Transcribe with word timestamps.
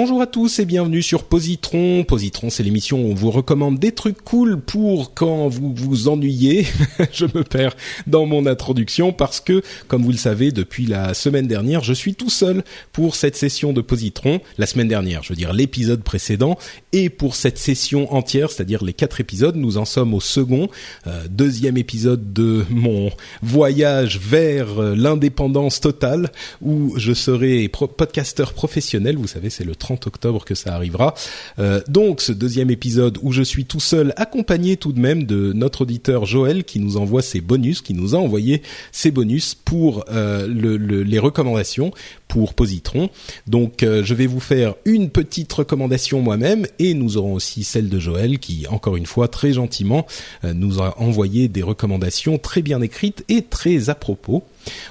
Bonjour 0.00 0.22
à 0.22 0.28
tous 0.28 0.60
et 0.60 0.64
bienvenue 0.64 1.02
sur 1.02 1.24
Positron. 1.24 2.04
Positron, 2.04 2.50
c'est 2.50 2.62
l'émission 2.62 3.02
où 3.02 3.10
on 3.10 3.14
vous 3.14 3.32
recommande 3.32 3.80
des 3.80 3.90
trucs 3.90 4.22
cool 4.22 4.60
pour 4.60 5.12
quand 5.12 5.48
vous 5.48 5.74
vous 5.74 6.06
ennuyez. 6.06 6.68
je 7.12 7.24
me 7.24 7.42
perds 7.42 7.74
dans 8.06 8.24
mon 8.24 8.46
introduction 8.46 9.12
parce 9.12 9.40
que, 9.40 9.60
comme 9.88 10.04
vous 10.04 10.12
le 10.12 10.16
savez, 10.16 10.52
depuis 10.52 10.86
la 10.86 11.14
semaine 11.14 11.48
dernière, 11.48 11.82
je 11.82 11.92
suis 11.92 12.14
tout 12.14 12.30
seul 12.30 12.62
pour 12.92 13.16
cette 13.16 13.34
session 13.34 13.72
de 13.72 13.80
Positron. 13.80 14.40
La 14.56 14.66
semaine 14.66 14.86
dernière, 14.86 15.24
je 15.24 15.30
veux 15.30 15.36
dire 15.36 15.52
l'épisode 15.52 16.04
précédent, 16.04 16.58
et 16.92 17.10
pour 17.10 17.34
cette 17.34 17.58
session 17.58 18.14
entière, 18.14 18.52
c'est-à-dire 18.52 18.84
les 18.84 18.92
quatre 18.92 19.20
épisodes, 19.20 19.56
nous 19.56 19.78
en 19.78 19.84
sommes 19.84 20.14
au 20.14 20.20
second, 20.20 20.68
euh, 21.08 21.24
deuxième 21.28 21.76
épisode 21.76 22.32
de 22.32 22.64
mon 22.70 23.10
voyage 23.42 24.20
vers 24.20 24.78
euh, 24.78 24.94
l'indépendance 24.94 25.80
totale, 25.80 26.30
où 26.62 26.96
je 26.96 27.12
serai 27.12 27.66
pro 27.66 27.88
podcasteur 27.88 28.52
professionnel. 28.52 29.16
Vous 29.16 29.26
savez, 29.26 29.50
c'est 29.50 29.64
le 29.64 29.74
30 29.74 29.88
octobre 30.06 30.44
que 30.44 30.54
ça 30.54 30.74
arrivera. 30.74 31.14
Euh, 31.58 31.80
donc 31.88 32.20
ce 32.20 32.32
deuxième 32.32 32.70
épisode 32.70 33.18
où 33.22 33.32
je 33.32 33.42
suis 33.42 33.64
tout 33.64 33.80
seul, 33.80 34.12
accompagné 34.16 34.76
tout 34.76 34.92
de 34.92 35.00
même 35.00 35.24
de 35.24 35.52
notre 35.52 35.82
auditeur 35.82 36.26
Joël 36.26 36.64
qui 36.64 36.80
nous 36.80 36.96
envoie 36.96 37.22
ses 37.22 37.40
bonus, 37.40 37.82
qui 37.82 37.94
nous 37.94 38.14
a 38.14 38.18
envoyé 38.18 38.62
ses 38.92 39.10
bonus 39.10 39.54
pour 39.54 40.04
euh, 40.10 40.46
le, 40.46 40.76
le, 40.76 41.02
les 41.02 41.18
recommandations 41.18 41.92
pour 42.28 42.54
Positron. 42.54 43.10
Donc 43.46 43.82
euh, 43.82 44.04
je 44.04 44.14
vais 44.14 44.26
vous 44.26 44.40
faire 44.40 44.74
une 44.84 45.10
petite 45.10 45.52
recommandation 45.52 46.20
moi-même 46.20 46.66
et 46.78 46.94
nous 46.94 47.16
aurons 47.16 47.34
aussi 47.34 47.64
celle 47.64 47.88
de 47.88 47.98
Joël 47.98 48.38
qui, 48.38 48.66
encore 48.68 48.96
une 48.96 49.06
fois, 49.06 49.28
très 49.28 49.52
gentiment 49.52 50.06
nous 50.42 50.80
a 50.80 51.00
envoyé 51.00 51.48
des 51.48 51.62
recommandations 51.62 52.38
très 52.38 52.62
bien 52.62 52.80
écrites 52.82 53.24
et 53.28 53.42
très 53.42 53.90
à 53.90 53.94
propos. 53.94 54.44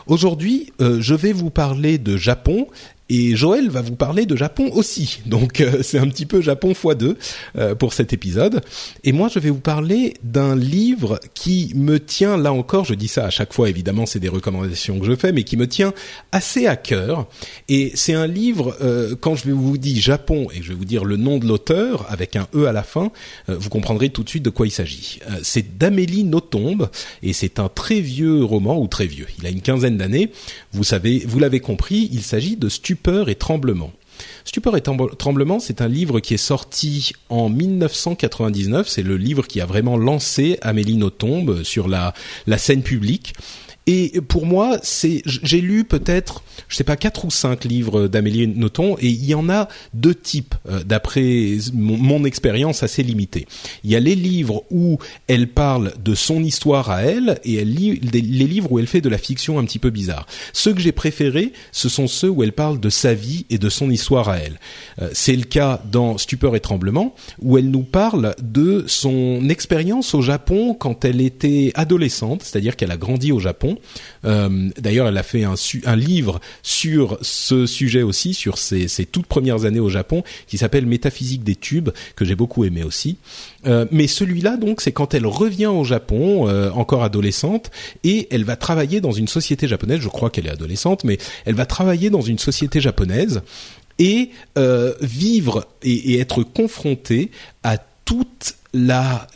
Aujourd'hui, 0.07 0.71
je 0.79 1.13
vais 1.13 1.33
vous 1.33 1.49
parler 1.49 1.97
de 1.97 2.17
Japon 2.17 2.67
et 3.09 3.35
Joël 3.35 3.69
va 3.69 3.81
vous 3.81 3.95
parler 3.95 4.25
de 4.25 4.35
Japon 4.35 4.69
aussi. 4.73 5.19
Donc 5.25 5.61
euh, 5.61 5.81
c'est 5.83 5.99
un 5.99 6.07
petit 6.07 6.25
peu 6.25 6.41
Japon 6.41 6.73
x2 6.73 7.15
euh, 7.57 7.75
pour 7.75 7.93
cet 7.93 8.13
épisode. 8.13 8.61
Et 9.03 9.11
moi 9.11 9.29
je 9.33 9.39
vais 9.39 9.49
vous 9.49 9.59
parler 9.59 10.15
d'un 10.23 10.55
livre 10.55 11.19
qui 11.33 11.71
me 11.75 11.99
tient 11.99 12.37
là 12.37 12.53
encore, 12.53 12.85
je 12.85 12.93
dis 12.93 13.07
ça 13.07 13.25
à 13.25 13.29
chaque 13.29 13.53
fois 13.53 13.69
évidemment, 13.69 14.05
c'est 14.05 14.19
des 14.19 14.29
recommandations 14.29 14.99
que 14.99 15.05
je 15.05 15.15
fais 15.15 15.31
mais 15.31 15.43
qui 15.43 15.57
me 15.57 15.67
tient 15.67 15.93
assez 16.31 16.67
à 16.67 16.75
cœur 16.75 17.27
et 17.69 17.91
c'est 17.95 18.13
un 18.13 18.27
livre 18.27 18.75
euh, 18.81 19.15
quand 19.19 19.35
je 19.35 19.45
vais 19.45 19.51
vous 19.51 19.77
dire 19.77 20.01
Japon 20.01 20.47
et 20.53 20.61
je 20.61 20.69
vais 20.69 20.75
vous 20.75 20.85
dire 20.85 21.05
le 21.05 21.17
nom 21.17 21.37
de 21.37 21.45
l'auteur 21.45 22.05
avec 22.09 22.35
un 22.35 22.47
e 22.53 22.65
à 22.65 22.71
la 22.71 22.83
fin, 22.83 23.11
euh, 23.49 23.55
vous 23.57 23.69
comprendrez 23.69 24.09
tout 24.09 24.23
de 24.23 24.29
suite 24.29 24.43
de 24.43 24.49
quoi 24.49 24.67
il 24.67 24.71
s'agit. 24.71 25.19
Euh, 25.29 25.39
c'est 25.43 25.77
d'Amélie 25.77 26.23
Nothomb 26.23 26.89
et 27.23 27.33
c'est 27.33 27.59
un 27.59 27.69
très 27.69 27.99
vieux 27.99 28.43
roman 28.43 28.79
ou 28.79 28.87
très 28.87 29.05
vieux. 29.05 29.27
Il 29.39 29.45
a 29.45 29.49
une 29.49 29.61
quinzaine 29.61 29.97
d'années. 29.97 30.31
Vous 30.71 30.83
savez, 30.83 31.23
vous 31.27 31.39
l'avez 31.39 31.59
compris, 31.59 32.09
il 32.11 32.21
s'agit 32.21 32.55
de 32.55 32.69
Stupeur 32.97 33.29
et 33.29 33.35
tremblement. 33.35 33.93
Stupeur 34.43 34.75
et 34.75 34.81
tremblement, 34.81 35.59
c'est 35.59 35.81
un 35.81 35.87
livre 35.87 36.19
qui 36.19 36.33
est 36.33 36.37
sorti 36.37 37.11
en 37.29 37.47
1999. 37.47 38.87
C'est 38.89 39.03
le 39.03 39.17
livre 39.17 39.45
qui 39.45 39.61
a 39.61 39.67
vraiment 39.67 39.97
lancé 39.97 40.57
Amélie 40.63 40.97
Nothomb 40.97 41.63
sur 41.63 41.87
la, 41.87 42.15
la 42.47 42.57
scène 42.57 42.81
publique. 42.81 43.35
Et 43.87 44.19
pour 44.19 44.45
moi, 44.45 44.77
c'est 44.83 45.21
j'ai 45.25 45.61
lu 45.61 45.85
peut-être, 45.85 46.43
je 46.67 46.75
sais 46.75 46.83
pas, 46.83 46.97
quatre 46.97 47.23
ou 47.23 47.31
cinq 47.31 47.63
livres 47.63 48.07
d'Amélie 48.07 48.45
Nothomb, 48.47 48.97
et 48.99 49.07
il 49.07 49.23
y 49.23 49.33
en 49.33 49.49
a 49.49 49.69
deux 49.93 50.13
types 50.13 50.55
euh, 50.69 50.83
d'après 50.83 51.57
mon, 51.73 52.25
expérience 52.25 52.83
assez 52.83 53.01
limitée. 53.01 53.47
Il 53.85 53.91
y 53.91 53.95
a 53.95 54.01
les 54.01 54.15
livres 54.15 54.63
où 54.71 54.97
elle 55.27 55.47
parle 55.47 55.93
de 56.03 56.15
son 56.15 56.43
histoire 56.43 56.89
à 56.89 57.03
elle, 57.03 57.39
et 57.45 57.55
elle 57.55 57.73
lit 57.73 57.99
les 58.01 58.21
livres 58.21 58.69
où 58.73 58.79
elle 58.79 58.87
fait 58.87 58.99
de 58.99 59.07
la 59.07 59.17
fiction 59.17 59.57
un 59.57 59.63
petit 59.63 59.79
peu 59.79 59.89
bizarre. 59.89 60.27
Ceux 60.51 60.73
que 60.73 60.81
j'ai 60.81 60.91
préférés, 60.91 61.53
ce 61.71 61.87
sont 61.87 62.07
ceux 62.07 62.29
où 62.29 62.43
elle 62.43 62.51
parle 62.51 62.81
de 62.81 62.89
sa 62.89 63.13
vie 63.13 63.45
et 63.49 63.57
de 63.57 63.69
son 63.69 63.89
histoire 63.89 64.27
à 64.27 64.39
elle. 64.39 64.59
Euh, 65.01 65.09
c'est 65.13 65.35
le 65.35 65.43
cas 65.43 65.81
dans 65.89 66.17
Stupeur 66.17 66.57
et 66.57 66.59
tremblement, 66.59 67.15
où 67.41 67.57
elle 67.57 67.71
nous 67.71 67.83
parle 67.83 68.35
de 68.41 68.83
son 68.87 69.47
expérience 69.47 70.13
au 70.13 70.21
Japon 70.21 70.73
quand 70.73 71.05
elle 71.05 71.21
était 71.21 71.71
adolescente, 71.75 72.43
c'est-à-dire 72.43 72.75
qu'elle 72.75 72.91
a 72.91 72.97
grandi 72.97 73.31
au 73.31 73.39
Japon 73.39 73.76
euh, 74.25 74.69
D'ailleurs, 74.77 75.07
elle 75.07 75.17
a 75.17 75.23
fait 75.23 75.43
un, 75.43 75.95
livre 75.95 76.39
sur 76.63 77.17
ce 77.21 77.65
sujet 77.65 78.03
aussi, 78.03 78.33
sur 78.33 78.57
ses, 78.57 78.87
toutes 79.11 79.25
premières 79.25 79.65
années 79.65 79.79
au 79.79 79.89
Japon, 79.89 80.23
qui 80.47 80.57
s'appelle 80.57 80.85
Métaphysique 80.85 81.43
des 81.43 81.55
tubes, 81.55 81.89
que 82.15 82.25
j'ai 82.25 82.35
beaucoup 82.35 82.63
aimé 82.63 82.83
aussi. 82.83 83.17
Euh, 83.65 83.85
mais 83.91 84.07
celui-là, 84.07 84.57
donc, 84.57 84.81
c'est 84.81 84.91
quand 84.91 85.13
elle 85.13 85.25
revient 85.25 85.67
au 85.67 85.83
Japon, 85.83 86.47
euh, 86.47 86.69
encore 86.71 87.03
adolescente, 87.03 87.71
et 88.03 88.27
elle 88.31 88.43
va 88.43 88.55
travailler 88.55 89.01
dans 89.01 89.11
une 89.11 89.27
société 89.27 89.67
japonaise. 89.67 89.99
Je 90.01 90.09
crois 90.09 90.29
qu'elle 90.29 90.47
est 90.47 90.51
adolescente, 90.51 91.03
mais 91.03 91.17
elle 91.45 91.55
va 91.55 91.65
travailler 91.65 92.09
dans 92.09 92.21
une 92.21 92.39
société 92.39 92.79
japonaise 92.81 93.41
et 93.99 94.29
vivre 95.01 95.65
et, 95.81 96.19
être 96.19 96.43
confrontée 96.43 97.31
à 97.63 97.77
toute 98.05 98.55
la 98.73 99.27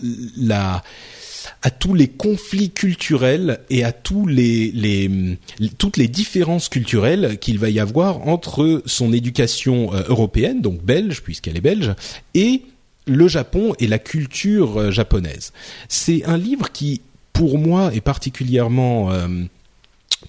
à 1.62 1.70
tous 1.70 1.94
les 1.94 2.08
conflits 2.08 2.72
culturels 2.72 3.60
et 3.70 3.84
à 3.84 3.92
tous 3.92 4.26
les, 4.26 5.38
toutes 5.78 5.98
les 5.98 6.08
différences 6.08 6.70
culturelles 6.70 7.38
qu'il 7.40 7.60
va 7.60 7.70
y 7.70 7.80
avoir 7.80 8.28
entre 8.28 8.82
son 8.86 9.14
éducation 9.14 9.94
euh, 9.94 10.04
européenne, 10.08 10.62
donc 10.62 10.82
belge 10.82 11.22
puisqu'elle 11.22 11.58
est 11.58 11.62
belge, 11.62 11.94
et 12.34 12.64
le 13.06 13.28
Japon 13.28 13.74
et 13.80 13.88
la 13.88 14.00
culture 14.00 14.78
euh, 14.80 14.92
japonaise. 14.92 15.54
C'est 15.88 16.24
un 16.26 16.38
livre 16.38 16.72
qui, 16.72 17.02
pour 17.34 17.58
moi, 17.58 17.94
est 17.94 18.02
particulièrement 18.02 19.12
euh, 19.12 19.28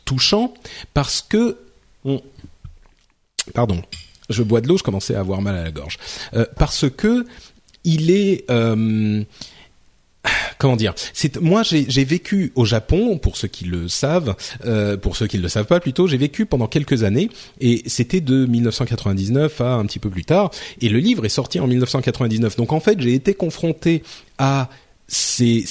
touchant 0.05 0.53
parce 0.95 1.23
que 1.23 1.59
on... 2.05 2.21
pardon, 3.55 3.81
je 4.29 4.43
bois 4.43 4.61
de 4.61 4.69
l'eau, 4.69 4.77
je 4.77 4.83
commençais 4.83 5.15
à 5.15 5.21
avoir 5.21 5.41
mal 5.41 5.57
à 5.57 5.63
la 5.63 5.71
gorge, 5.71 5.99
parce 6.57 6.89
que 6.91 7.27
il 7.85 8.11
est 8.11 8.47
comment 10.63 10.77
dire? 10.77 10.95
Moi 11.41 11.63
j'ai 11.65 12.05
vécu 12.05 12.53
au 12.55 12.65
Japon 12.65 13.19
pour 13.19 13.37
ceux 13.37 13.49
qui 13.49 13.65
le 13.65 13.89
savent, 13.89 14.37
euh, 14.65 14.97
pour 14.97 15.17
ceux 15.17 15.27
qui 15.27 15.37
ne 15.37 15.43
le 15.43 15.49
savent 15.49 15.67
pas 15.67 15.81
plutôt, 15.81 16.07
j'ai 16.07 16.17
vécu 16.17 16.47
pendant 16.47 16.69
quelques 16.69 17.03
années 17.03 17.31
et 17.61 17.83
c'était 17.87 18.21
de 18.21 18.47
1999 18.47 19.61
à 19.61 19.75
un 19.75 19.85
petit 19.87 19.99
peu 19.99 20.09
plus 20.09 20.25
tard 20.25 20.53
et 20.81 20.89
le 20.89 21.01
livre 21.01 21.25
est 21.25 21.31
sorti 21.31 21.59
en 21.59 21.67
1999. 21.67 22.55
Donc 22.57 22.73
en 22.73 22.79
fait 22.79 23.01
j'ai 23.01 23.13
été 23.13 23.35
confronté 23.35 24.05
à 24.39 24.71
ces 25.09 25.67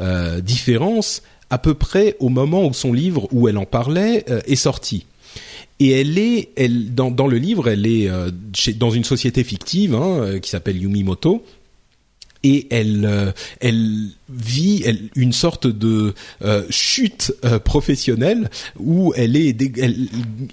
euh, 0.00 0.40
différences 0.40 1.22
à 1.50 1.58
peu 1.58 1.74
près 1.74 2.16
au 2.20 2.30
moment 2.30 2.66
où 2.66 2.72
son 2.72 2.94
livre 2.94 3.28
où 3.32 3.48
elle 3.48 3.58
en 3.58 3.66
parlait 3.66 4.24
euh, 4.30 4.40
est 4.46 4.56
sorti 4.56 5.04
et 5.78 5.90
elle 5.90 6.16
est, 6.16 6.48
elle 6.56 6.94
dans, 6.94 7.26
le 7.26 7.36
livre, 7.36 7.68
elle 7.68 7.84
est 7.86 8.08
dans 8.76 8.90
une 8.90 9.02
société 9.02 9.42
fictive 9.42 9.94
hein, 9.96 10.38
qui 10.40 10.48
s'appelle 10.48 10.80
Yumimoto, 10.80 11.44
et 12.44 12.68
elle 12.70 13.04
euh, 13.04 13.32
elle 13.60 14.10
vit 14.28 14.84
une 15.16 15.32
sorte 15.32 15.66
de 15.66 16.14
euh, 16.42 16.64
chute 16.70 17.32
euh, 17.44 17.58
professionnelle 17.58 18.50
où 18.78 19.12
elle 19.16 19.34
est 19.34 19.56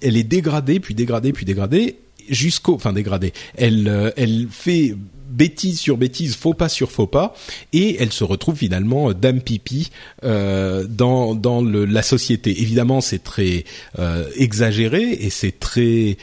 elle 0.01 0.17
est 0.17 0.23
dégradée 0.23 0.79
puis 0.79 0.95
dégradée 0.95 1.33
puis 1.33 1.45
dégradée 1.45 1.97
jusqu'au 2.29 2.75
enfin 2.75 2.93
dégradée 2.93 3.33
elle 3.55 4.13
elle 4.15 4.47
fait 4.49 4.95
bêtise 5.31 5.79
sur 5.79 5.97
bêtise, 5.97 6.35
faux 6.35 6.53
pas 6.53 6.69
sur 6.69 6.91
faux 6.91 7.07
pas, 7.07 7.33
et 7.73 7.97
elle 7.99 8.11
se 8.11 8.23
retrouve 8.23 8.57
finalement 8.57 9.13
dame 9.13 9.41
pipi 9.41 9.89
euh, 10.23 10.85
dans 10.87 11.33
dans 11.33 11.61
le, 11.61 11.85
la 11.85 12.03
société. 12.03 12.61
Évidemment, 12.61 13.01
c'est 13.01 13.23
très 13.23 13.63
euh, 13.97 14.25
exagéré 14.35 15.01
et 15.01 15.29
c'est 15.29 15.57
très 15.59 16.17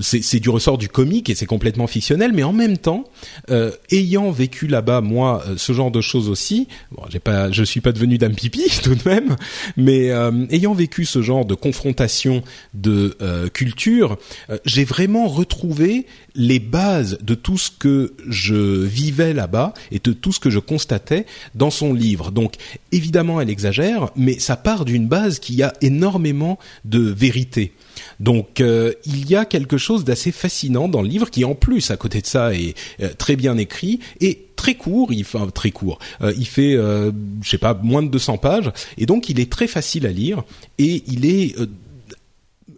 c'est 0.00 0.40
du 0.40 0.50
ressort 0.50 0.78
du 0.78 0.88
comique 0.88 1.30
et 1.30 1.34
c'est 1.34 1.46
complètement 1.46 1.86
fictionnel, 1.86 2.32
mais 2.32 2.42
en 2.42 2.52
même 2.52 2.78
temps, 2.78 3.04
euh, 3.50 3.70
ayant 3.90 4.30
vécu 4.30 4.66
là-bas 4.66 5.00
moi 5.00 5.42
euh, 5.46 5.54
ce 5.56 5.72
genre 5.72 5.90
de 5.90 6.00
choses 6.00 6.28
aussi, 6.28 6.68
bon, 6.92 7.02
j'ai 7.08 7.18
pas, 7.18 7.50
je 7.50 7.62
suis 7.62 7.80
pas 7.80 7.92
devenu 7.92 8.18
dame 8.18 8.34
pipi 8.34 8.64
tout 8.82 8.94
de 8.94 9.08
même, 9.08 9.36
mais 9.76 10.10
euh, 10.10 10.46
ayant 10.50 10.74
vécu 10.74 11.04
ce 11.04 11.22
genre 11.22 11.44
de 11.44 11.54
confrontation 11.54 12.42
de 12.74 13.16
culture, 13.52 14.18
j'ai 14.64 14.84
vraiment 14.84 15.28
retrouvé 15.28 16.06
les 16.36 16.58
bases 16.58 17.18
de 17.22 17.34
tout 17.34 17.58
ce 17.58 17.70
que 17.70 18.14
je 18.28 18.84
vivais 18.84 19.32
là-bas 19.32 19.74
et 19.90 19.98
de 19.98 20.12
tout 20.12 20.32
ce 20.32 20.40
que 20.40 20.50
je 20.50 20.58
constatais 20.58 21.26
dans 21.54 21.70
son 21.70 21.92
livre. 21.92 22.30
Donc 22.30 22.54
évidemment, 22.92 23.40
elle 23.40 23.50
exagère, 23.50 24.10
mais 24.16 24.38
ça 24.38 24.56
part 24.56 24.84
d'une 24.84 25.08
base 25.08 25.38
qui 25.38 25.62
a 25.62 25.72
énormément 25.80 26.58
de 26.84 27.00
vérité. 27.00 27.72
Donc 28.20 28.60
euh, 28.60 28.92
il 29.04 29.28
y 29.28 29.36
a 29.36 29.44
quelque 29.44 29.78
chose 29.78 30.04
d'assez 30.04 30.32
fascinant 30.32 30.88
dans 30.88 31.02
le 31.02 31.08
livre 31.08 31.30
qui 31.30 31.44
en 31.44 31.54
plus 31.54 31.90
à 31.90 31.96
côté 31.96 32.20
de 32.20 32.26
ça 32.26 32.54
est 32.54 32.74
euh, 33.00 33.10
très 33.16 33.36
bien 33.36 33.56
écrit 33.56 34.00
et 34.20 34.46
très 34.56 34.74
court, 34.74 35.12
il 35.12 35.24
fait 35.24 35.38
très 35.54 35.70
court. 35.70 35.98
Euh, 36.22 36.32
il 36.36 36.46
fait 36.46 36.72
je 36.72 37.48
sais 37.48 37.58
pas 37.58 37.74
moins 37.74 38.02
de 38.02 38.08
200 38.08 38.38
pages 38.38 38.70
et 38.98 39.06
donc 39.06 39.28
il 39.28 39.40
est 39.40 39.50
très 39.50 39.66
facile 39.66 40.06
à 40.06 40.12
lire 40.12 40.44
et 40.78 41.02
il 41.06 41.26
est 41.26 41.54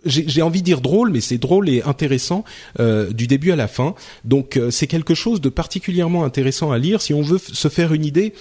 j'ai 0.09 0.43
envie 0.43 0.61
de 0.61 0.65
dire 0.65 0.81
drôle, 0.81 1.11
mais 1.11 1.21
c'est 1.21 1.39
drôle 1.39 1.69
et 1.69 1.83
intéressant 1.83 2.45
du 2.79 3.27
début 3.27 3.53
à 3.53 3.57
la 3.57 3.69
fin. 3.69 3.95
Donc 4.25 4.59
c'est 4.71 4.87
quelque 4.87 5.15
chose 5.15 5.41
de 5.41 5.49
particulièrement 5.49 6.25
intéressant 6.25 6.73
à 6.73 6.79
lire 6.79 7.01
si 7.03 7.15
on 7.15 7.23
veut 7.23 7.39
se 7.39 7.69
faire 7.69 7.93
une 7.93 8.05
idée. 8.05 8.33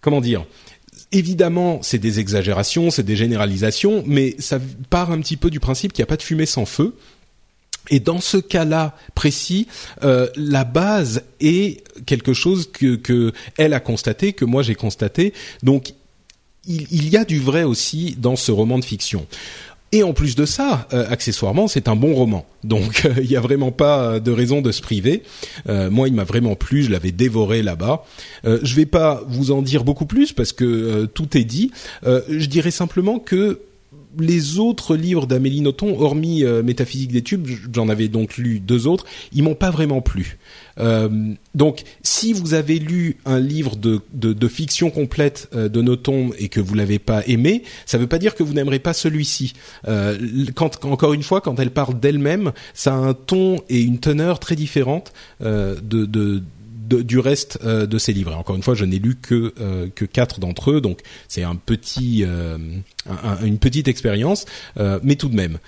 Comment 0.00 0.20
dire? 0.20 0.44
Évidemment, 1.12 1.78
c'est 1.82 1.98
des 1.98 2.20
exagérations, 2.20 2.90
c'est 2.90 3.04
des 3.04 3.16
généralisations, 3.16 4.02
mais 4.06 4.34
ça 4.38 4.58
part 4.90 5.12
un 5.12 5.20
petit 5.20 5.36
peu 5.36 5.48
du 5.48 5.60
principe 5.60 5.92
qu'il 5.92 6.02
n'y 6.02 6.08
a 6.08 6.08
pas 6.08 6.16
de 6.16 6.22
fumée 6.22 6.44
sans 6.44 6.66
feu. 6.66 6.94
Et 7.90 8.00
dans 8.00 8.20
ce 8.20 8.38
cas-là 8.38 8.96
précis, 9.14 9.66
euh, 10.02 10.28
la 10.36 10.64
base 10.64 11.22
est 11.40 11.84
quelque 12.06 12.32
chose 12.32 12.70
que, 12.70 13.32
a 13.58 13.80
constaté, 13.80 14.32
que 14.32 14.44
moi 14.44 14.62
j'ai 14.62 14.74
constaté. 14.74 15.32
Donc 15.62 15.94
il, 16.66 17.08
y 17.08 17.16
a 17.16 17.24
du 17.24 17.38
vrai 17.38 17.62
aussi 17.62 18.16
dans 18.18 18.36
ce 18.36 18.50
roman 18.50 18.78
de 18.78 18.84
fiction. 18.84 19.26
Et 19.94 20.02
en 20.02 20.12
plus 20.12 20.34
de 20.34 20.44
ça, 20.44 20.88
euh, 20.92 21.06
accessoirement, 21.08 21.68
c'est 21.68 21.86
un 21.86 21.94
bon 21.94 22.14
roman. 22.14 22.44
Donc 22.64 23.02
euh, 23.04 23.14
il 23.18 23.28
n'y 23.28 23.36
a 23.36 23.40
vraiment 23.40 23.70
pas 23.70 24.18
de 24.18 24.32
raison 24.32 24.60
de 24.60 24.72
se 24.72 24.82
priver. 24.82 25.22
Euh, 25.68 25.88
moi, 25.88 26.08
il 26.08 26.14
m'a 26.14 26.24
vraiment 26.24 26.56
plu, 26.56 26.82
je 26.82 26.90
l'avais 26.90 27.12
dévoré 27.12 27.62
là-bas. 27.62 28.04
je 28.44 28.74
vais 28.74 28.86
pas 28.86 29.22
vous 29.28 29.52
en 29.52 29.62
dire 29.62 29.84
beaucoup 29.84 30.04
plus 30.04 30.32
parce 30.32 30.52
que 30.52 31.04
tout 31.04 31.38
est 31.38 31.44
dit. 31.44 31.70
je 32.04 32.46
dirais 32.46 32.72
simplement 32.72 33.20
que 33.20 33.60
les 34.18 34.58
autres 34.58 34.96
livres 34.96 35.26
d'Amélie 35.26 35.60
Nothomb, 35.60 35.96
hormis 35.98 36.44
euh, 36.44 36.62
Métaphysique 36.62 37.12
des 37.12 37.22
tubes, 37.22 37.46
j'en 37.72 37.88
avais 37.88 38.08
donc 38.08 38.36
lu 38.36 38.60
deux 38.60 38.86
autres, 38.86 39.04
ils 39.32 39.42
m'ont 39.42 39.54
pas 39.54 39.70
vraiment 39.70 40.00
plu. 40.00 40.38
Euh, 40.78 41.08
donc, 41.54 41.82
si 42.02 42.32
vous 42.32 42.54
avez 42.54 42.78
lu 42.78 43.16
un 43.24 43.38
livre 43.38 43.76
de, 43.76 44.00
de, 44.12 44.48
fiction 44.48 44.90
complète 44.90 45.48
euh, 45.54 45.68
de 45.68 45.80
Nothomb 45.82 46.30
et 46.38 46.48
que 46.48 46.60
vous 46.60 46.74
l'avez 46.74 46.98
pas 46.98 47.22
aimé, 47.26 47.62
ça 47.86 47.96
ne 47.96 48.02
veut 48.02 48.08
pas 48.08 48.18
dire 48.18 48.34
que 48.34 48.42
vous 48.42 48.54
n'aimerez 48.54 48.80
pas 48.80 48.92
celui-ci. 48.92 49.54
quand, 50.54 50.84
encore 50.84 51.12
une 51.12 51.22
fois, 51.22 51.40
quand 51.40 51.58
elle 51.60 51.70
parle 51.70 51.98
d'elle-même, 51.98 52.52
ça 52.72 52.94
a 52.94 52.96
un 52.96 53.14
ton 53.14 53.58
et 53.68 53.80
une 53.80 53.98
teneur 53.98 54.38
très 54.38 54.56
différente 54.56 55.12
de, 55.40 55.80
de 55.80 56.42
du 56.88 57.18
reste 57.18 57.58
euh, 57.64 57.86
de 57.86 57.98
ses 57.98 58.12
livres. 58.12 58.34
Encore 58.36 58.56
une 58.56 58.62
fois, 58.62 58.74
je 58.74 58.84
n'ai 58.84 58.98
lu 58.98 59.16
que 59.20 59.54
euh, 59.60 59.88
que 59.94 60.04
quatre 60.04 60.40
d'entre 60.40 60.70
eux, 60.70 60.80
donc 60.80 61.00
c'est 61.28 61.42
un 61.42 61.56
petit 61.56 62.24
euh, 62.24 62.58
une 63.42 63.58
petite 63.58 63.88
expérience, 63.88 64.46
mais 65.02 65.16
tout 65.16 65.28
de 65.28 65.36
même, 65.36 65.58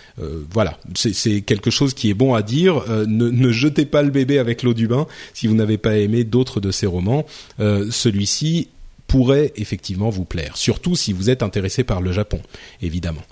voilà, 0.51 0.79
c'est 0.95 1.43
quelque 1.43 1.71
chose 1.71 1.93
qui 1.93 2.09
est 2.09 2.15
bon 2.15 2.33
à 2.33 2.41
dire. 2.41 2.83
Ne, 2.89 3.29
ne, 3.29 3.53
jetez 3.53 3.85
pas 3.85 4.03
le 4.03 4.11
bébé 4.11 4.39
avec 4.39 4.63
l'eau 4.63 4.73
du 4.73 4.89
bain 4.89 5.07
si 5.35 5.47
vous 5.47 5.55
n'avez 5.55 5.77
pas 5.77 5.99
aimé 5.99 6.25
d'autres 6.25 6.61
de 6.61 6.71
ses 6.71 6.87
romans. 6.87 7.27
Celui-ci 7.59 8.69
pourrait 9.07 9.53
effectivement 9.57 10.11
vous 10.11 10.25
plaire, 10.25 10.57
surtout 10.57 10.97
si 10.97 11.13
vous 11.13 11.31
êtes 11.31 11.43
intéressé 11.43 11.85
par 11.85 12.01
le 12.01 12.13
Japon, 12.13 12.41
évidemment. 12.83 13.23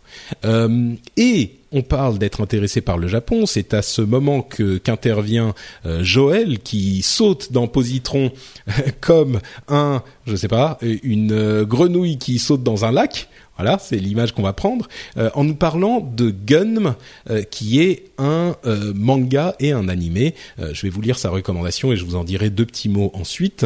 Euh, 0.45 0.93
et 1.17 1.57
on 1.73 1.83
parle 1.83 2.19
d'être 2.19 2.41
intéressé 2.41 2.81
par 2.81 2.99
le 2.99 3.09
Japon, 3.09 3.47
c'est 3.47 3.75
à 3.75 3.83
ce 3.83 4.01
moment 4.01 4.43
que 4.43 4.79
qu'intervient 4.79 5.55
euh, 5.87 6.05
Joël 6.05 6.61
qui 6.61 7.03
saute 7.03 7.53
dans 7.53 7.67
Positron 7.67 8.31
comme 9.01 9.41
un, 9.69 10.03
je 10.27 10.37
sais 10.37 10.49
pas, 10.49 10.79
une 11.03 11.33
euh, 11.33 11.65
grenouille 11.65 12.19
qui 12.19 12.39
saute 12.39 12.63
dans 12.63 12.85
un 12.85 12.93
lac. 12.93 13.29
Voilà, 13.57 13.79
c'est 13.79 13.97
l'image 13.97 14.33
qu'on 14.33 14.43
va 14.43 14.53
prendre 14.53 14.89
en 15.17 15.45
nous 15.45 15.55
parlant 15.55 16.01
de 16.01 16.31
Gunm, 16.31 16.97
qui 17.53 17.81
est 17.81 18.11
un 18.19 18.57
manga 18.97 19.55
et 19.61 19.71
un 19.71 19.89
animé. 19.89 20.35
je 20.59 20.83
vais 20.83 20.89
vous 20.89 21.01
lire 21.01 21.17
sa 21.17 21.31
recommandation 21.31 21.93
et 21.93 21.97
je 21.97 22.05
vous 22.05 22.17
en 22.17 22.25
dirai 22.25 22.51
deux 22.51 22.67
petits 22.67 22.89
mots 22.89 23.13
ensuite. 23.15 23.65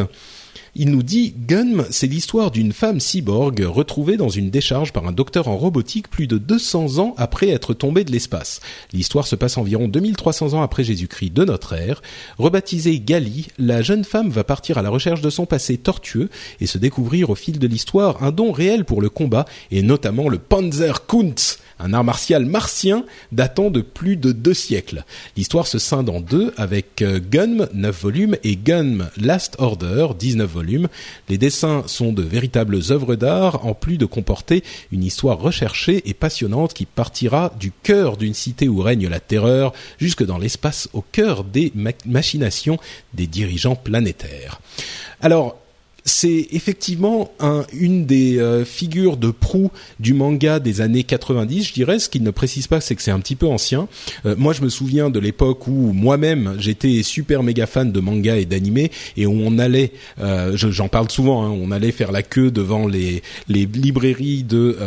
Il 0.75 0.91
nous 0.91 1.03
dit 1.03 1.33
Gunm, 1.47 1.85
c'est 1.89 2.07
l'histoire 2.07 2.51
d'une 2.51 2.73
femme 2.73 2.99
cyborg 2.99 3.61
retrouvée 3.65 4.17
dans 4.17 4.29
une 4.29 4.49
décharge 4.49 4.93
par 4.93 5.07
un 5.07 5.11
docteur 5.11 5.47
en 5.47 5.57
robotique 5.57 6.09
plus 6.09 6.27
de 6.27 6.37
200 6.37 6.99
ans 6.99 7.15
après 7.17 7.49
être 7.49 7.73
tombée 7.73 8.03
de 8.03 8.11
l'espace. 8.11 8.61
L'histoire 8.93 9.25
se 9.25 9.35
passe 9.35 9.57
environ 9.57 9.87
2300 9.87 10.53
ans 10.53 10.61
après 10.61 10.83
Jésus-Christ 10.83 11.33
de 11.33 11.43
notre 11.43 11.73
ère. 11.73 12.01
Rebaptisée 12.37 12.99
Gali, 12.99 13.47
la 13.57 13.81
jeune 13.81 14.03
femme 14.03 14.29
va 14.29 14.43
partir 14.43 14.77
à 14.77 14.81
la 14.81 14.89
recherche 14.89 15.21
de 15.21 15.29
son 15.29 15.45
passé 15.45 15.77
tortueux 15.77 16.29
et 16.61 16.67
se 16.67 16.77
découvrir 16.77 17.29
au 17.31 17.35
fil 17.35 17.57
de 17.57 17.67
l'histoire 17.67 18.23
un 18.23 18.31
don 18.31 18.51
réel 18.51 18.85
pour 18.85 19.01
le 19.01 19.09
combat 19.09 19.45
et 19.71 19.81
notamment 19.81 20.29
le 20.29 20.37
Panzerkunst 20.37 21.59
un 21.79 21.93
art 21.93 22.03
martial 22.03 22.45
martien 22.45 23.05
datant 23.31 23.69
de 23.69 23.81
plus 23.81 24.17
de 24.17 24.31
deux 24.31 24.53
siècles. 24.53 25.03
L'histoire 25.37 25.67
se 25.67 25.79
scinde 25.79 26.09
en 26.09 26.21
deux 26.21 26.53
avec 26.57 27.01
euh, 27.01 27.19
Gunm 27.19 27.67
9 27.73 28.01
volumes 28.01 28.37
et 28.43 28.55
Gunm 28.55 29.09
Last 29.17 29.55
Order 29.59 30.07
19 30.17 30.49
volumes. 30.49 30.87
Les 31.29 31.37
dessins 31.37 31.83
sont 31.87 32.11
de 32.11 32.23
véritables 32.23 32.79
œuvres 32.89 33.15
d'art 33.15 33.65
en 33.65 33.73
plus 33.73 33.97
de 33.97 34.05
comporter 34.05 34.63
une 34.91 35.03
histoire 35.03 35.39
recherchée 35.39 36.07
et 36.09 36.13
passionnante 36.13 36.73
qui 36.73 36.85
partira 36.85 37.53
du 37.59 37.71
cœur 37.71 38.17
d'une 38.17 38.33
cité 38.33 38.67
où 38.67 38.81
règne 38.81 39.07
la 39.07 39.19
terreur 39.19 39.73
jusque 39.97 40.25
dans 40.25 40.37
l'espace 40.37 40.89
au 40.93 41.01
cœur 41.01 41.43
des 41.43 41.71
machinations 42.05 42.77
des 43.13 43.27
dirigeants 43.27 43.75
planétaires. 43.75 44.61
Alors, 45.21 45.58
c'est 46.09 46.47
effectivement 46.51 47.31
une 47.71 48.05
des 48.05 48.39
euh, 48.39 48.65
figures 48.65 49.15
de 49.15 49.31
proue 49.31 49.71
du 49.99 50.13
manga 50.13 50.59
des 50.59 50.81
années 50.81 51.03
90, 51.03 51.67
je 51.67 51.73
dirais. 51.73 51.99
Ce 51.99 52.09
qu'il 52.09 52.23
ne 52.23 52.31
précise 52.31 52.67
pas, 52.67 52.81
c'est 52.81 52.95
que 52.95 53.01
c'est 53.01 53.11
un 53.11 53.19
petit 53.19 53.35
peu 53.35 53.47
ancien. 53.47 53.87
Euh, 54.25 54.35
moi, 54.37 54.53
je 54.53 54.61
me 54.61 54.69
souviens 54.69 55.09
de 55.09 55.19
l'époque 55.19 55.67
où 55.67 55.93
moi-même 55.93 56.55
j'étais 56.57 57.03
super 57.03 57.43
méga 57.43 57.67
fan 57.67 57.91
de 57.91 57.99
manga 57.99 58.37
et 58.37 58.45
d'animé 58.45 58.91
et 59.17 59.25
où 59.25 59.33
on 59.33 59.59
allait, 59.59 59.91
euh, 60.19 60.57
j'en 60.57 60.87
parle 60.87 61.09
souvent, 61.09 61.45
hein, 61.45 61.51
on 61.51 61.71
allait 61.71 61.91
faire 61.91 62.11
la 62.11 62.23
queue 62.23 62.51
devant 62.51 62.87
les, 62.87 63.21
les 63.47 63.65
librairies 63.65 64.43
de 64.43 64.77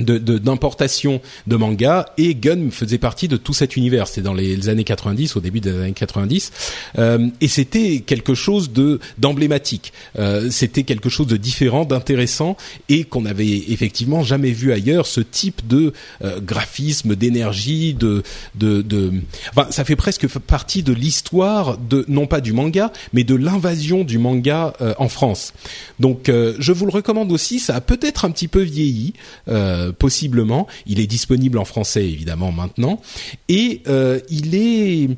de 0.00 0.18
d'importation 0.38 1.20
de, 1.46 1.56
manga 1.56 2.06
et 2.16 2.34
Gun 2.34 2.70
faisait 2.70 2.98
partie 2.98 3.28
de 3.28 3.36
tout 3.36 3.52
cet 3.52 3.76
univers. 3.76 4.08
C'était 4.08 4.22
dans 4.22 4.34
les, 4.34 4.68
années 4.68 4.84
90, 4.84 5.36
au 5.36 5.40
début 5.40 5.60
des 5.60 5.70
années 5.70 5.92
90, 5.92 6.52
euh, 6.98 7.28
et 7.40 7.48
c'était 7.48 8.00
quelque 8.00 8.34
chose 8.34 8.72
de 8.72 9.00
d'emblématique. 9.18 9.92
Euh, 10.18 10.50
c'était 10.50 10.84
quelque 10.84 11.08
chose 11.08 11.26
de 11.26 11.36
différent, 11.36 11.84
d'intéressant 11.84 12.56
et 12.88 13.04
qu'on 13.04 13.26
avait 13.26 13.48
effectivement 13.68 14.22
jamais 14.22 14.50
vu 14.50 14.72
ailleurs. 14.72 15.06
Ce 15.06 15.20
type 15.20 15.66
de 15.66 15.92
euh, 16.22 16.40
graphisme, 16.40 17.14
d'énergie, 17.14 17.94
de, 17.94 18.22
de 18.54 18.82
de, 18.82 19.12
enfin, 19.50 19.66
ça 19.70 19.84
fait 19.84 19.96
presque 19.96 20.26
partie 20.38 20.82
de 20.82 20.92
l'histoire 20.92 21.78
de 21.78 22.04
non 22.08 22.26
pas 22.26 22.40
du 22.40 22.52
manga, 22.52 22.92
mais 23.12 23.24
de 23.24 23.34
l'invasion 23.34 24.04
du 24.04 24.18
manga 24.18 24.74
euh, 24.80 24.94
en 24.98 25.08
France. 25.08 25.52
Donc, 25.98 26.28
euh, 26.28 26.54
je 26.58 26.72
vous 26.72 26.86
le 26.86 26.92
recommande 26.92 27.32
aussi. 27.32 27.58
Ça 27.58 27.76
a 27.76 27.80
peut-être 27.80 28.24
un 28.24 28.30
petit 28.30 28.48
peu 28.48 28.60
vieilli. 28.60 29.14
Euh, 29.48 29.89
possiblement. 29.92 30.66
Il 30.86 31.00
est 31.00 31.06
disponible 31.06 31.58
en 31.58 31.64
français 31.64 32.06
évidemment 32.06 32.52
maintenant 32.52 33.00
et 33.48 33.82
euh, 33.88 34.20
il 34.30 34.54
est 34.54 35.08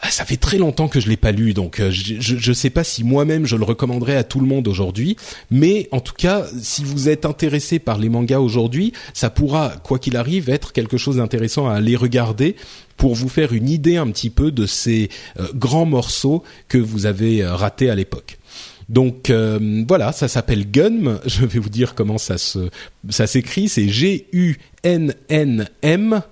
ah, 0.00 0.12
ça 0.12 0.24
fait 0.24 0.36
très 0.36 0.58
longtemps 0.58 0.86
que 0.86 1.00
je 1.00 1.08
l'ai 1.08 1.16
pas 1.16 1.32
lu, 1.32 1.54
donc 1.54 1.80
euh, 1.80 1.90
je 1.90 2.48
ne 2.50 2.54
sais 2.54 2.70
pas 2.70 2.84
si 2.84 3.02
moi-même 3.02 3.46
je 3.46 3.56
le 3.56 3.64
recommanderais 3.64 4.14
à 4.14 4.22
tout 4.22 4.38
le 4.38 4.46
monde 4.46 4.68
aujourd'hui, 4.68 5.16
mais 5.50 5.88
en 5.90 5.98
tout 5.98 6.12
cas, 6.16 6.46
si 6.62 6.84
vous 6.84 7.08
êtes 7.08 7.26
intéressé 7.26 7.80
par 7.80 7.98
les 7.98 8.08
mangas 8.08 8.38
aujourd'hui, 8.38 8.92
ça 9.12 9.28
pourra, 9.28 9.74
quoi 9.82 9.98
qu'il 9.98 10.16
arrive, 10.16 10.50
être 10.50 10.72
quelque 10.72 10.98
chose 10.98 11.16
d'intéressant 11.16 11.68
à 11.68 11.74
aller 11.74 11.96
regarder 11.96 12.54
pour 12.96 13.16
vous 13.16 13.28
faire 13.28 13.52
une 13.52 13.68
idée 13.68 13.96
un 13.96 14.08
petit 14.12 14.30
peu 14.30 14.52
de 14.52 14.66
ces 14.66 15.08
grands 15.54 15.86
morceaux 15.86 16.44
que 16.68 16.78
vous 16.78 17.06
avez 17.06 17.44
ratés 17.44 17.90
à 17.90 17.96
l'époque. 17.96 18.38
Donc 18.88 19.30
euh, 19.30 19.84
voilà, 19.86 20.12
ça 20.12 20.28
s'appelle 20.28 20.70
Gunm. 20.70 21.20
Je 21.26 21.44
vais 21.44 21.58
vous 21.58 21.68
dire 21.68 21.94
comment 21.94 22.18
ça 22.18 22.38
se 22.38 22.70
ça 23.08 23.26
s'écrit. 23.26 23.68
C'est 23.68 23.88
G 23.88 24.26
U 24.32 24.56
N 24.82 25.14
N 25.28 25.68
M. 25.82 26.22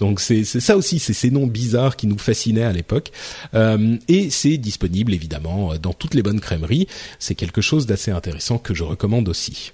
Donc 0.00 0.20
c'est 0.20 0.44
ça 0.44 0.76
aussi, 0.76 1.00
c'est 1.00 1.12
ces 1.12 1.30
noms 1.30 1.48
bizarres 1.48 1.96
qui 1.96 2.06
nous 2.06 2.18
fascinaient 2.18 2.62
à 2.62 2.72
l'époque. 2.72 3.10
Euh, 3.54 3.96
et 4.06 4.30
c'est 4.30 4.56
disponible 4.56 5.12
évidemment 5.12 5.74
dans 5.76 5.92
toutes 5.92 6.14
les 6.14 6.22
bonnes 6.22 6.40
crèmeries. 6.40 6.86
C'est 7.18 7.34
quelque 7.34 7.60
chose 7.60 7.86
d'assez 7.86 8.12
intéressant 8.12 8.58
que 8.58 8.74
je 8.74 8.84
recommande 8.84 9.28
aussi. 9.28 9.72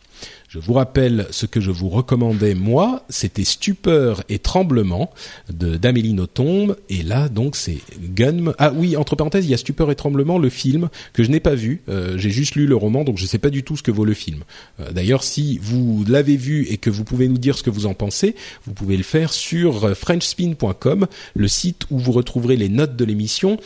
Je 0.48 0.58
vous 0.58 0.72
rappelle 0.72 1.26
ce 1.30 1.46
que 1.46 1.60
je 1.60 1.70
vous 1.70 1.88
recommandais 1.88 2.54
moi, 2.54 3.04
c'était 3.08 3.44
Stupeur 3.44 4.22
et 4.28 4.38
Tremblement 4.38 5.10
de 5.52 5.76
d'Amélie 5.76 6.12
Nothomb 6.12 6.76
et 6.88 7.02
là 7.02 7.28
donc 7.28 7.56
c'est 7.56 7.78
Gun. 8.00 8.52
Ah 8.58 8.72
oui, 8.74 8.96
entre 8.96 9.16
parenthèses, 9.16 9.46
il 9.46 9.50
y 9.50 9.54
a 9.54 9.58
Stupeur 9.58 9.90
et 9.90 9.94
Tremblement, 9.94 10.38
le 10.38 10.48
film 10.48 10.88
que 11.12 11.24
je 11.24 11.30
n'ai 11.30 11.40
pas 11.40 11.54
vu. 11.54 11.82
Euh, 11.88 12.16
j'ai 12.18 12.30
juste 12.30 12.54
lu 12.54 12.66
le 12.66 12.76
roman, 12.76 13.04
donc 13.04 13.18
je 13.18 13.24
ne 13.24 13.28
sais 13.28 13.38
pas 13.38 13.50
du 13.50 13.62
tout 13.62 13.76
ce 13.76 13.82
que 13.82 13.90
vaut 13.90 14.04
le 14.04 14.14
film. 14.14 14.44
Euh, 14.80 14.92
d'ailleurs, 14.92 15.24
si 15.24 15.58
vous 15.58 16.04
l'avez 16.08 16.36
vu 16.36 16.66
et 16.68 16.76
que 16.76 16.90
vous 16.90 17.04
pouvez 17.04 17.28
nous 17.28 17.38
dire 17.38 17.58
ce 17.58 17.62
que 17.62 17.70
vous 17.70 17.86
en 17.86 17.94
pensez, 17.94 18.34
vous 18.66 18.74
pouvez 18.74 18.96
le 18.96 19.02
faire 19.02 19.32
sur 19.32 19.96
frenchspin.com, 19.96 21.06
le 21.34 21.48
site 21.48 21.82
où 21.90 21.98
vous 21.98 22.12
retrouverez 22.12 22.56
les 22.56 22.68
notes 22.68 22.96
de 22.96 23.04
l'émission 23.04 23.58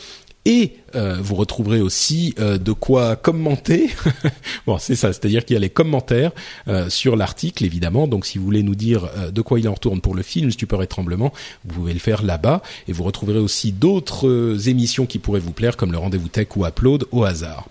et 0.45 0.77
euh, 0.95 1.17
vous 1.21 1.35
retrouverez 1.35 1.81
aussi 1.81 2.33
euh, 2.39 2.57
de 2.57 2.71
quoi 2.71 3.15
commenter. 3.15 3.89
bon, 4.65 4.77
c'est 4.77 4.95
ça, 4.95 5.11
c'est-à-dire 5.11 5.43
qu'il 5.43 5.53
y 5.53 5.57
a 5.57 5.59
les 5.59 5.69
commentaires 5.69 6.31
euh, 6.67 6.89
sur 6.89 7.15
l'article, 7.15 7.65
évidemment. 7.65 8.07
Donc, 8.07 8.25
si 8.25 8.37
vous 8.37 8.45
voulez 8.45 8.63
nous 8.63 8.75
dire 8.75 9.09
de 9.31 9.41
quoi 9.41 9.59
il 9.59 9.67
en 9.67 9.73
retourne 9.73 10.01
pour 10.01 10.15
le 10.15 10.23
film 10.23 10.49
Stupeur 10.49 10.81
et 10.81 10.87
Tremblement, 10.87 11.33
vous 11.65 11.75
pouvez 11.75 11.93
le 11.93 11.99
faire 11.99 12.23
là-bas. 12.23 12.61
Et 12.87 12.93
vous 12.93 13.03
retrouverez 13.03 13.39
aussi 13.39 13.71
d'autres 13.71 14.67
émissions 14.69 15.05
qui 15.05 15.19
pourraient 15.19 15.39
vous 15.39 15.51
plaire, 15.51 15.77
comme 15.77 15.91
le 15.91 15.97
Rendez-vous 15.97 16.29
Tech 16.29 16.47
ou 16.55 16.65
Upload 16.65 17.05
au 17.11 17.23
hasard. 17.25 17.67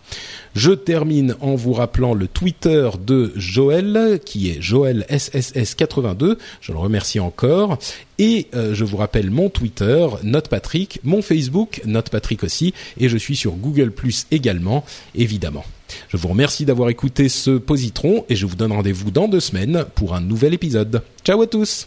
Je 0.58 0.72
termine 0.72 1.36
en 1.40 1.54
vous 1.54 1.72
rappelant 1.72 2.14
le 2.14 2.26
Twitter 2.26 2.90
de 3.06 3.32
Joël, 3.36 4.18
qui 4.24 4.50
est 4.50 4.60
Joël 4.60 5.06
SSS82. 5.08 6.36
Je 6.60 6.72
le 6.72 6.78
remercie 6.78 7.20
encore. 7.20 7.78
Et 8.18 8.48
je 8.52 8.84
vous 8.84 8.96
rappelle 8.96 9.30
mon 9.30 9.50
Twitter, 9.50 10.04
NotePatrick, 10.24 10.98
mon 11.04 11.22
Facebook, 11.22 11.80
NotePatrick 11.84 12.42
aussi, 12.42 12.74
et 12.98 13.08
je 13.08 13.16
suis 13.16 13.36
sur 13.36 13.52
Google 13.52 13.92
Plus 13.92 14.26
également, 14.32 14.84
évidemment. 15.14 15.64
Je 16.08 16.16
vous 16.16 16.26
remercie 16.26 16.64
d'avoir 16.64 16.88
écouté 16.88 17.28
ce 17.28 17.52
positron 17.52 18.24
et 18.28 18.34
je 18.34 18.44
vous 18.44 18.56
donne 18.56 18.72
rendez-vous 18.72 19.12
dans 19.12 19.28
deux 19.28 19.38
semaines 19.38 19.84
pour 19.94 20.16
un 20.16 20.20
nouvel 20.20 20.54
épisode. 20.54 21.02
Ciao 21.24 21.40
à 21.40 21.46
tous 21.46 21.86